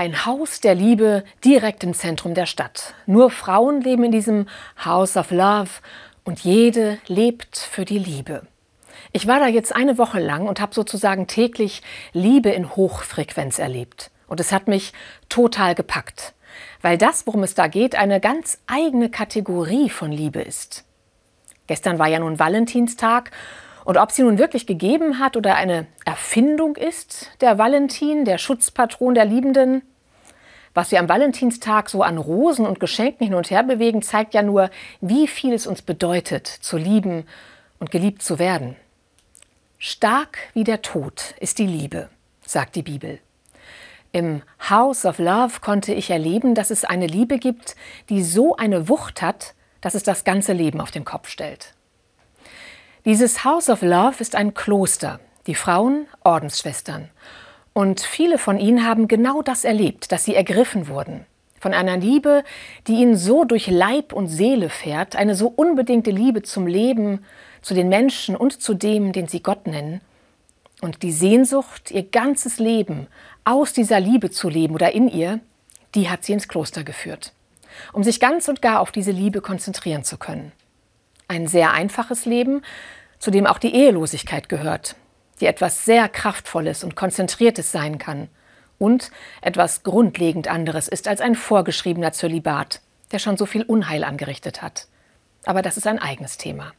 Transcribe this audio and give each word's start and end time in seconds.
Ein 0.00 0.24
Haus 0.26 0.60
der 0.60 0.76
Liebe 0.76 1.24
direkt 1.44 1.82
im 1.82 1.92
Zentrum 1.92 2.32
der 2.32 2.46
Stadt. 2.46 2.94
Nur 3.06 3.32
Frauen 3.32 3.80
leben 3.80 4.04
in 4.04 4.12
diesem 4.12 4.46
House 4.84 5.16
of 5.16 5.32
Love 5.32 5.70
und 6.22 6.38
jede 6.38 6.98
lebt 7.08 7.58
für 7.58 7.84
die 7.84 7.98
Liebe. 7.98 8.46
Ich 9.10 9.26
war 9.26 9.40
da 9.40 9.48
jetzt 9.48 9.74
eine 9.74 9.98
Woche 9.98 10.20
lang 10.20 10.46
und 10.46 10.60
habe 10.60 10.72
sozusagen 10.72 11.26
täglich 11.26 11.82
Liebe 12.12 12.50
in 12.50 12.76
Hochfrequenz 12.76 13.58
erlebt. 13.58 14.12
Und 14.28 14.38
es 14.38 14.52
hat 14.52 14.68
mich 14.68 14.92
total 15.28 15.74
gepackt, 15.74 16.32
weil 16.80 16.96
das, 16.96 17.26
worum 17.26 17.42
es 17.42 17.54
da 17.54 17.66
geht, 17.66 17.96
eine 17.96 18.20
ganz 18.20 18.60
eigene 18.68 19.10
Kategorie 19.10 19.90
von 19.90 20.12
Liebe 20.12 20.40
ist. 20.40 20.84
Gestern 21.66 21.98
war 21.98 22.06
ja 22.06 22.20
nun 22.20 22.38
Valentinstag 22.38 23.32
und 23.88 23.96
ob 23.96 24.12
sie 24.12 24.20
nun 24.20 24.36
wirklich 24.36 24.66
gegeben 24.66 25.18
hat 25.18 25.34
oder 25.34 25.54
eine 25.54 25.86
Erfindung 26.04 26.76
ist, 26.76 27.30
der 27.40 27.56
Valentin, 27.56 28.26
der 28.26 28.36
Schutzpatron 28.36 29.14
der 29.14 29.24
Liebenden, 29.24 29.80
was 30.74 30.90
wir 30.90 31.00
am 31.00 31.08
Valentinstag 31.08 31.88
so 31.88 32.02
an 32.02 32.18
Rosen 32.18 32.66
und 32.66 32.80
Geschenken 32.80 33.24
hin 33.26 33.34
und 33.34 33.50
her 33.50 33.62
bewegen, 33.62 34.02
zeigt 34.02 34.34
ja 34.34 34.42
nur, 34.42 34.68
wie 35.00 35.26
viel 35.26 35.54
es 35.54 35.66
uns 35.66 35.80
bedeutet, 35.80 36.46
zu 36.46 36.76
lieben 36.76 37.24
und 37.78 37.90
geliebt 37.90 38.20
zu 38.20 38.38
werden. 38.38 38.76
Stark 39.78 40.36
wie 40.52 40.64
der 40.64 40.82
Tod 40.82 41.34
ist 41.40 41.58
die 41.58 41.66
Liebe, 41.66 42.10
sagt 42.44 42.76
die 42.76 42.82
Bibel. 42.82 43.20
Im 44.12 44.42
House 44.68 45.06
of 45.06 45.18
Love 45.18 45.60
konnte 45.62 45.94
ich 45.94 46.10
erleben, 46.10 46.54
dass 46.54 46.70
es 46.70 46.84
eine 46.84 47.06
Liebe 47.06 47.38
gibt, 47.38 47.74
die 48.10 48.22
so 48.22 48.54
eine 48.54 48.90
Wucht 48.90 49.22
hat, 49.22 49.54
dass 49.80 49.94
es 49.94 50.02
das 50.02 50.24
ganze 50.24 50.52
Leben 50.52 50.82
auf 50.82 50.90
den 50.90 51.06
Kopf 51.06 51.30
stellt. 51.30 51.72
Dieses 53.08 53.42
House 53.42 53.70
of 53.70 53.80
Love 53.80 54.16
ist 54.18 54.36
ein 54.36 54.52
Kloster, 54.52 55.18
die 55.46 55.54
Frauen 55.54 56.06
Ordensschwestern. 56.24 57.08
Und 57.72 58.02
viele 58.02 58.36
von 58.36 58.58
ihnen 58.58 58.86
haben 58.86 59.08
genau 59.08 59.40
das 59.40 59.64
erlebt, 59.64 60.12
dass 60.12 60.26
sie 60.26 60.34
ergriffen 60.34 60.88
wurden. 60.88 61.24
Von 61.58 61.72
einer 61.72 61.96
Liebe, 61.96 62.44
die 62.86 62.96
ihnen 62.96 63.16
so 63.16 63.44
durch 63.46 63.66
Leib 63.66 64.12
und 64.12 64.28
Seele 64.28 64.68
fährt, 64.68 65.16
eine 65.16 65.34
so 65.34 65.48
unbedingte 65.48 66.10
Liebe 66.10 66.42
zum 66.42 66.66
Leben, 66.66 67.24
zu 67.62 67.72
den 67.72 67.88
Menschen 67.88 68.36
und 68.36 68.60
zu 68.60 68.74
dem, 68.74 69.12
den 69.14 69.26
sie 69.26 69.42
Gott 69.42 69.66
nennen. 69.66 70.02
Und 70.82 71.02
die 71.02 71.12
Sehnsucht, 71.12 71.90
ihr 71.90 72.02
ganzes 72.02 72.58
Leben 72.58 73.06
aus 73.42 73.72
dieser 73.72 74.00
Liebe 74.00 74.30
zu 74.30 74.50
leben 74.50 74.74
oder 74.74 74.92
in 74.92 75.08
ihr, 75.08 75.40
die 75.94 76.10
hat 76.10 76.24
sie 76.24 76.34
ins 76.34 76.46
Kloster 76.46 76.84
geführt, 76.84 77.32
um 77.94 78.04
sich 78.04 78.20
ganz 78.20 78.48
und 78.48 78.60
gar 78.60 78.80
auf 78.80 78.92
diese 78.92 79.12
Liebe 79.12 79.40
konzentrieren 79.40 80.04
zu 80.04 80.18
können. 80.18 80.52
Ein 81.30 81.46
sehr 81.46 81.72
einfaches 81.72 82.24
Leben, 82.24 82.62
zu 83.18 83.30
dem 83.30 83.46
auch 83.46 83.58
die 83.58 83.74
Ehelosigkeit 83.74 84.48
gehört, 84.48 84.96
die 85.40 85.46
etwas 85.46 85.84
sehr 85.84 86.08
Kraftvolles 86.08 86.84
und 86.84 86.96
Konzentriertes 86.96 87.72
sein 87.72 87.98
kann 87.98 88.28
und 88.78 89.10
etwas 89.40 89.82
grundlegend 89.82 90.48
anderes 90.48 90.88
ist 90.88 91.08
als 91.08 91.20
ein 91.20 91.34
vorgeschriebener 91.34 92.12
Zölibat, 92.12 92.80
der 93.12 93.18
schon 93.18 93.36
so 93.36 93.46
viel 93.46 93.62
Unheil 93.62 94.04
angerichtet 94.04 94.62
hat. 94.62 94.86
Aber 95.44 95.62
das 95.62 95.76
ist 95.76 95.86
ein 95.86 95.98
eigenes 95.98 96.36
Thema. 96.36 96.72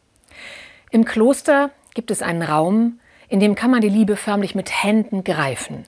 Im 0.91 1.05
Kloster 1.05 1.71
gibt 1.93 2.11
es 2.11 2.21
einen 2.21 2.43
Raum, 2.43 2.99
in 3.27 3.39
dem 3.39 3.55
kann 3.55 3.71
man 3.71 3.81
die 3.81 3.89
Liebe 3.89 4.15
förmlich 4.15 4.55
mit 4.55 4.83
Händen 4.83 5.23
greifen. 5.23 5.85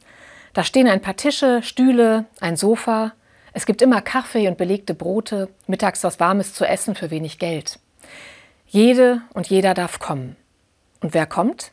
Da 0.53 0.63
stehen 0.63 0.87
ein 0.87 1.01
paar 1.01 1.15
Tische, 1.15 1.63
Stühle, 1.63 2.25
ein 2.39 2.57
Sofa. 2.57 3.13
Es 3.53 3.65
gibt 3.65 3.81
immer 3.81 4.01
Kaffee 4.01 4.47
und 4.47 4.57
belegte 4.57 4.93
Brote, 4.93 5.49
mittags 5.65 6.03
was 6.03 6.19
Warmes 6.19 6.53
zu 6.53 6.65
essen 6.65 6.93
für 6.93 7.09
wenig 7.09 7.39
Geld. 7.39 7.79
Jede 8.67 9.21
und 9.33 9.47
jeder 9.47 9.73
darf 9.73 9.99
kommen. 9.99 10.35
Und 11.01 11.13
wer 11.13 11.25
kommt? 11.25 11.71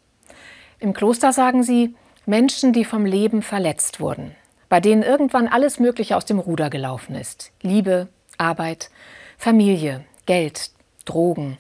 Im 0.81 0.93
Kloster 0.93 1.33
sagen 1.33 1.63
sie 1.63 1.95
Menschen, 2.27 2.73
die 2.73 2.85
vom 2.85 3.07
Leben 3.07 3.43
verletzt 3.43 4.01
wurden, 4.01 4.35
bei 4.69 4.81
denen 4.81 5.03
irgendwann 5.03 5.49
alles 5.49 5.79
Mögliche 5.79 6.17
aus 6.17 6.25
dem 6.25 6.39
Ruder 6.39 6.71
gelaufen 6.71 7.15
ist. 7.15 7.53
Liebe, 7.63 8.09
Arbeit, 8.37 8.91
Familie, 9.37 10.05
Geld, 10.27 10.71
Drogen. 11.05 11.59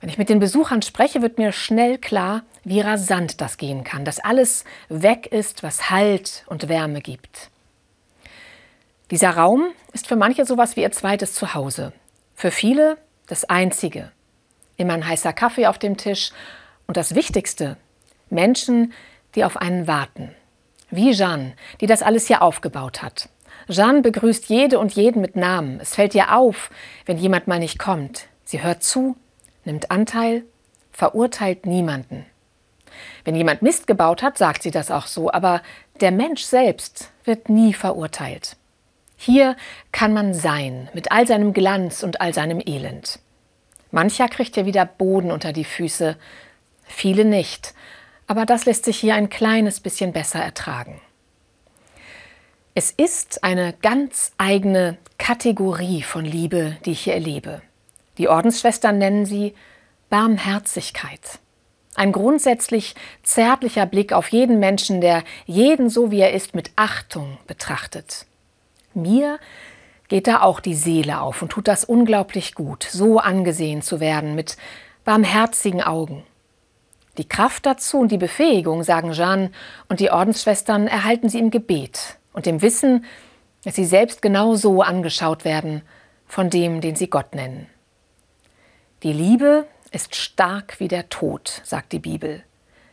Wenn 0.00 0.08
ich 0.08 0.18
mit 0.18 0.28
den 0.28 0.40
Besuchern 0.40 0.82
spreche, 0.82 1.22
wird 1.22 1.38
mir 1.38 1.52
schnell 1.52 1.96
klar, 1.96 2.42
wie 2.64 2.80
rasant 2.80 3.40
das 3.40 3.56
gehen 3.56 3.84
kann, 3.84 4.04
dass 4.04 4.18
alles 4.18 4.64
weg 4.88 5.28
ist, 5.28 5.62
was 5.62 5.90
Halt 5.90 6.44
und 6.46 6.68
Wärme 6.68 7.00
gibt. 7.00 7.50
Dieser 9.12 9.30
Raum 9.30 9.68
ist 9.92 10.08
für 10.08 10.16
manche 10.16 10.44
sowas 10.44 10.74
wie 10.74 10.82
ihr 10.82 10.90
zweites 10.90 11.34
Zuhause. 11.34 11.92
Für 12.34 12.50
viele 12.50 12.98
das 13.28 13.44
einzige. 13.44 14.10
Immer 14.76 14.94
ein 14.94 15.06
heißer 15.06 15.32
Kaffee 15.32 15.66
auf 15.66 15.78
dem 15.78 15.96
Tisch 15.96 16.32
und 16.92 16.98
das 16.98 17.14
Wichtigste, 17.14 17.78
Menschen, 18.28 18.92
die 19.34 19.44
auf 19.44 19.56
einen 19.56 19.86
warten. 19.86 20.34
Wie 20.90 21.12
Jeanne, 21.12 21.54
die 21.80 21.86
das 21.86 22.02
alles 22.02 22.26
hier 22.26 22.42
aufgebaut 22.42 23.00
hat. 23.00 23.30
Jeanne 23.66 24.02
begrüßt 24.02 24.50
jede 24.50 24.78
und 24.78 24.92
jeden 24.92 25.22
mit 25.22 25.34
Namen. 25.34 25.80
Es 25.80 25.94
fällt 25.94 26.14
ihr 26.14 26.36
auf, 26.36 26.68
wenn 27.06 27.16
jemand 27.16 27.48
mal 27.48 27.60
nicht 27.60 27.78
kommt. 27.78 28.26
Sie 28.44 28.62
hört 28.62 28.82
zu, 28.82 29.16
nimmt 29.64 29.90
Anteil, 29.90 30.44
verurteilt 30.90 31.64
niemanden. 31.64 32.26
Wenn 33.24 33.36
jemand 33.36 33.62
Mist 33.62 33.86
gebaut 33.86 34.22
hat, 34.22 34.36
sagt 34.36 34.62
sie 34.62 34.70
das 34.70 34.90
auch 34.90 35.06
so, 35.06 35.32
aber 35.32 35.62
der 36.02 36.10
Mensch 36.10 36.42
selbst 36.42 37.10
wird 37.24 37.48
nie 37.48 37.72
verurteilt. 37.72 38.58
Hier 39.16 39.56
kann 39.92 40.12
man 40.12 40.34
sein, 40.34 40.90
mit 40.92 41.10
all 41.10 41.26
seinem 41.26 41.54
Glanz 41.54 42.02
und 42.02 42.20
all 42.20 42.34
seinem 42.34 42.60
Elend. 42.60 43.18
Mancher 43.92 44.28
kriegt 44.28 44.56
ja 44.56 44.66
wieder 44.66 44.84
Boden 44.84 45.30
unter 45.30 45.54
die 45.54 45.64
Füße, 45.64 46.16
viele 46.84 47.24
nicht, 47.24 47.74
aber 48.26 48.46
das 48.46 48.64
lässt 48.64 48.84
sich 48.84 48.98
hier 48.98 49.14
ein 49.14 49.30
kleines 49.30 49.80
bisschen 49.80 50.12
besser 50.12 50.40
ertragen. 50.40 51.00
Es 52.74 52.90
ist 52.90 53.44
eine 53.44 53.74
ganz 53.82 54.32
eigene 54.38 54.96
Kategorie 55.18 56.02
von 56.02 56.24
Liebe, 56.24 56.78
die 56.84 56.92
ich 56.92 57.04
hier 57.04 57.14
erlebe. 57.14 57.60
Die 58.16 58.28
Ordensschwestern 58.28 58.96
nennen 58.98 59.26
sie 59.26 59.54
Barmherzigkeit. 60.08 61.38
Ein 61.94 62.12
grundsätzlich 62.12 62.94
zärtlicher 63.22 63.84
Blick 63.84 64.12
auf 64.14 64.28
jeden 64.28 64.58
Menschen, 64.58 65.02
der 65.02 65.24
jeden 65.44 65.90
so 65.90 66.10
wie 66.10 66.20
er 66.20 66.32
ist 66.32 66.54
mit 66.54 66.70
Achtung 66.76 67.36
betrachtet. 67.46 68.24
Mir 68.94 69.38
geht 70.08 70.26
da 70.26 70.40
auch 70.40 70.60
die 70.60 70.74
Seele 70.74 71.20
auf 71.20 71.42
und 71.42 71.50
tut 71.50 71.68
das 71.68 71.84
unglaublich 71.84 72.54
gut, 72.54 72.86
so 72.90 73.18
angesehen 73.18 73.82
zu 73.82 74.00
werden 74.00 74.34
mit 74.34 74.56
barmherzigen 75.04 75.82
Augen. 75.82 76.22
Die 77.18 77.28
Kraft 77.28 77.66
dazu 77.66 77.98
und 77.98 78.10
die 78.10 78.18
Befähigung, 78.18 78.84
sagen 78.84 79.12
Jeanne 79.12 79.50
und 79.88 80.00
die 80.00 80.10
Ordensschwestern, 80.10 80.86
erhalten 80.86 81.28
sie 81.28 81.38
im 81.38 81.50
Gebet 81.50 82.18
und 82.32 82.46
im 82.46 82.62
Wissen, 82.62 83.04
dass 83.64 83.74
sie 83.74 83.84
selbst 83.84 84.22
genau 84.22 84.54
so 84.54 84.82
angeschaut 84.82 85.44
werden 85.44 85.82
von 86.26 86.48
dem, 86.48 86.80
den 86.80 86.96
sie 86.96 87.10
Gott 87.10 87.34
nennen. 87.34 87.66
Die 89.02 89.12
Liebe 89.12 89.66
ist 89.90 90.16
stark 90.16 90.80
wie 90.80 90.88
der 90.88 91.10
Tod, 91.10 91.60
sagt 91.64 91.92
die 91.92 91.98
Bibel. 91.98 92.42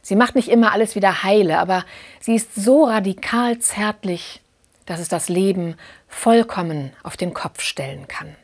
Sie 0.02 0.16
macht 0.16 0.36
nicht 0.36 0.50
immer 0.50 0.74
alles 0.74 0.96
wieder 0.96 1.24
heile, 1.24 1.60
aber 1.60 1.86
sie 2.20 2.36
ist 2.36 2.56
so 2.56 2.84
radikal 2.86 3.60
zärtlich, 3.60 4.42
dass 4.86 5.00
es 5.00 5.08
das 5.08 5.30
Leben 5.30 5.76
vollkommen 6.08 6.92
auf 7.04 7.16
den 7.16 7.34
Kopf 7.34 7.62
stellen 7.62 8.08
kann. 8.08 8.36